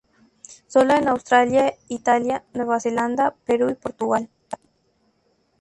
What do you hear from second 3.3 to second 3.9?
Perú y